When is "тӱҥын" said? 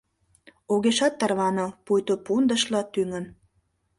2.93-3.25